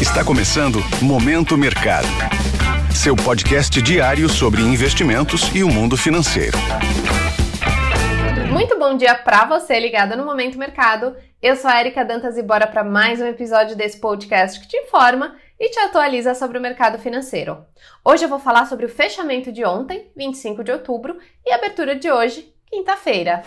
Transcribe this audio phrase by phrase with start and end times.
[0.00, 2.06] Está começando Momento Mercado.
[2.94, 6.56] Seu podcast diário sobre investimentos e o mundo financeiro.
[8.52, 11.16] Muito bom dia para você ligado no Momento Mercado.
[11.42, 14.76] Eu sou a Erika Dantas e bora para mais um episódio desse podcast que te
[14.76, 17.66] informa e te atualiza sobre o mercado financeiro.
[18.04, 21.96] Hoje eu vou falar sobre o fechamento de ontem, 25 de outubro, e a abertura
[21.96, 23.42] de hoje, quinta-feira.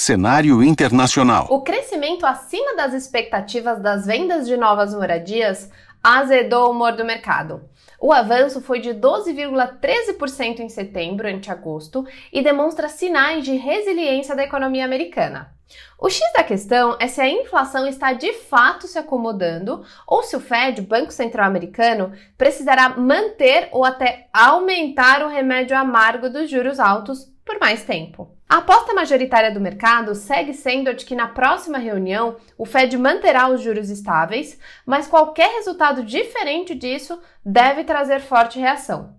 [0.00, 1.48] Cenário internacional.
[1.50, 7.68] O crescimento acima das expectativas das vendas de novas moradias azedou o humor do mercado.
[8.00, 14.44] O avanço foi de 12,13% em setembro ante agosto e demonstra sinais de resiliência da
[14.44, 15.52] economia americana.
[15.98, 20.36] O X da questão é se a inflação está de fato se acomodando ou se
[20.36, 26.78] o Fed, Banco Central Americano, precisará manter ou até aumentar o remédio amargo dos juros
[26.78, 28.37] altos por mais tempo.
[28.48, 32.96] A aposta majoritária do mercado segue sendo a de que na próxima reunião o Fed
[32.96, 39.14] manterá os juros estáveis, mas qualquer resultado diferente disso deve trazer forte reação.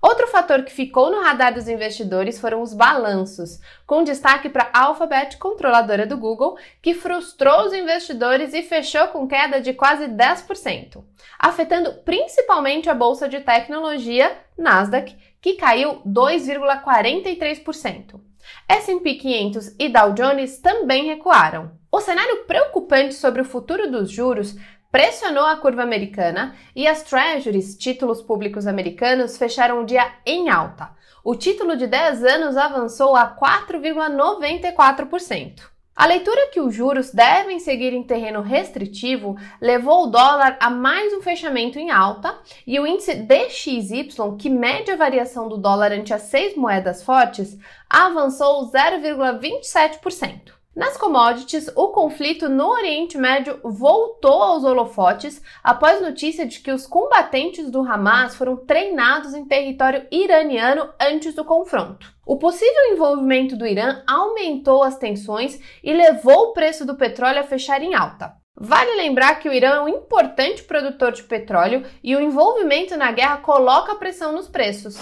[0.00, 4.84] Outro fator que ficou no radar dos investidores foram os balanços, com destaque para a
[4.84, 11.04] Alphabet, controladora do Google, que frustrou os investidores e fechou com queda de quase 10%,
[11.38, 18.31] afetando principalmente a bolsa de tecnologia Nasdaq, que caiu 2,43%.
[18.68, 21.70] S&P 500 e Dow Jones também recuaram.
[21.90, 24.54] O cenário preocupante sobre o futuro dos juros
[24.90, 30.90] pressionou a curva americana e as Treasuries, títulos públicos americanos, fecharam o dia em alta.
[31.24, 35.72] O título de 10 anos avançou a 4,94%.
[35.94, 41.12] A leitura que os juros devem seguir em terreno restritivo levou o dólar a mais
[41.12, 46.14] um fechamento em alta e o índice DXY, que mede a variação do dólar ante
[46.14, 47.58] as seis moedas fortes,
[47.90, 50.61] avançou 0,27%.
[50.74, 56.86] Nas commodities, o conflito no Oriente Médio voltou aos holofotes após notícia de que os
[56.86, 62.10] combatentes do Hamas foram treinados em território iraniano antes do confronto.
[62.24, 67.44] O possível envolvimento do Irã aumentou as tensões e levou o preço do petróleo a
[67.44, 68.32] fechar em alta.
[68.58, 73.12] Vale lembrar que o Irã é um importante produtor de petróleo e o envolvimento na
[73.12, 74.96] guerra coloca pressão nos preços.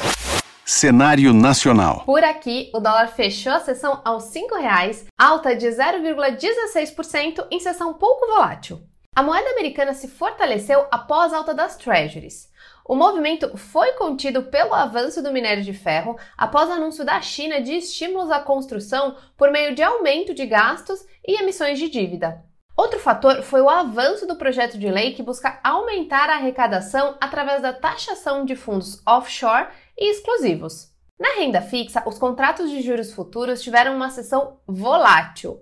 [0.73, 2.05] Cenário nacional.
[2.07, 7.93] Por aqui, o dólar fechou a sessão aos R$ 5,00, alta de 0,16% em sessão
[7.95, 8.81] pouco volátil.
[9.13, 12.49] A moeda americana se fortaleceu após a alta das treasuries.
[12.87, 17.61] O movimento foi contido pelo avanço do minério de ferro após o anúncio da China
[17.61, 22.45] de estímulos à construção por meio de aumento de gastos e emissões de dívida.
[22.77, 27.61] Outro fator foi o avanço do projeto de lei que busca aumentar a arrecadação através
[27.61, 29.67] da taxação de fundos offshore
[30.01, 30.91] e exclusivos.
[31.19, 35.61] Na renda fixa, os contratos de juros futuros tiveram uma sessão volátil.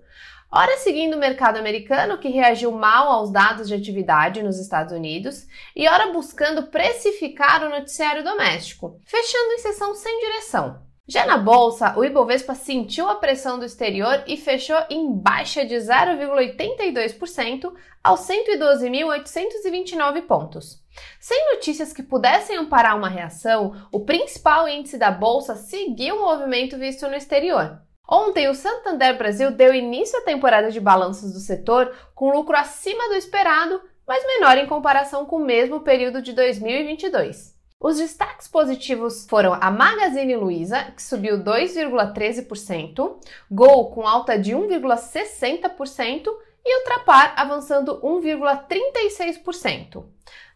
[0.51, 5.45] Ora seguindo o mercado americano, que reagiu mal aos dados de atividade nos Estados Unidos,
[5.75, 10.88] e ora buscando precificar o noticiário doméstico, fechando em sessão sem direção.
[11.09, 15.73] Já na bolsa, o Ibovespa sentiu a pressão do exterior e fechou em baixa de
[15.73, 20.83] 0,82% aos 112.829 pontos.
[21.19, 26.77] Sem notícias que pudessem amparar uma reação, o principal índice da bolsa seguiu o movimento
[26.77, 27.81] visto no exterior.
[28.07, 33.09] Ontem, o Santander Brasil deu início à temporada de balanços do setor com lucro acima
[33.09, 37.57] do esperado, mas menor em comparação com o mesmo período de 2022.
[37.81, 43.15] Os destaques positivos foram a Magazine Luiza, que subiu 2,13%,
[43.49, 46.27] Gol com alta de 1,60%
[46.65, 50.03] e Ultrapar avançando 1,36%.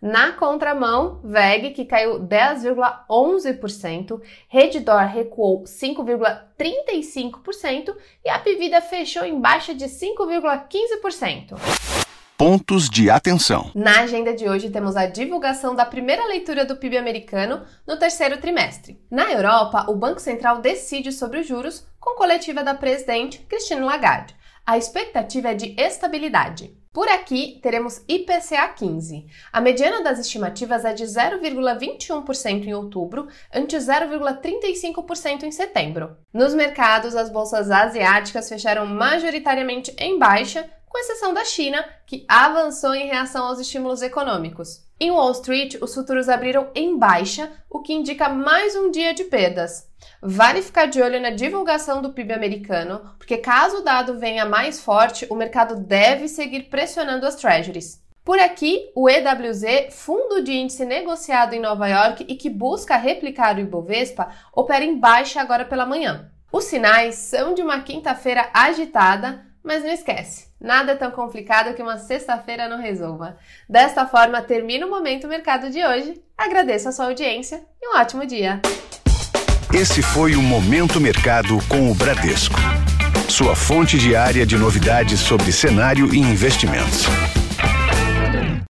[0.02, 7.96] Na contramão, VEG, que caiu 10,11%, Reddor recuou 5,35%
[8.26, 12.03] e a Pivida fechou em baixa de 5,15%
[12.38, 13.72] pontos de atenção.
[13.76, 18.38] Na agenda de hoje temos a divulgação da primeira leitura do PIB americano no terceiro
[18.38, 19.00] trimestre.
[19.10, 24.36] Na Europa, o Banco Central decide sobre os juros com coletiva da presidente Christine Lagarde.
[24.66, 26.76] A expectativa é de estabilidade.
[26.94, 29.26] Por aqui, teremos IPCA 15.
[29.52, 36.16] A mediana das estimativas é de 0,21% em outubro, ante 0,35% em setembro.
[36.31, 40.69] Nos mercados, as bolsas asiáticas fecharam majoritariamente em baixa,
[41.04, 44.82] exceção da China, que avançou em reação aos estímulos econômicos.
[45.00, 49.26] Em Wall Street, os futuros abriram em baixa, o que indica mais um dia de
[49.26, 49.90] perdas.
[50.22, 54.80] Vale ficar de olho na divulgação do PIB americano, porque caso o dado venha mais
[54.82, 58.02] forte, o mercado deve seguir pressionando as treasuries.
[58.24, 63.58] Por aqui, o EWZ, fundo de índice negociado em Nova York e que busca replicar
[63.58, 66.32] o Ibovespa, opera em baixa agora pela manhã.
[66.50, 71.81] Os sinais são de uma quinta-feira agitada, mas não esquece, Nada é tão complicado que
[71.83, 73.36] uma sexta-feira não resolva.
[73.68, 76.21] Desta forma, termina o Momento Mercado de hoje.
[76.38, 78.62] Agradeço a sua audiência e um ótimo dia.
[79.74, 82.56] Esse foi o Momento Mercado com o Bradesco.
[83.27, 87.07] Sua fonte diária de novidades sobre cenário e investimentos.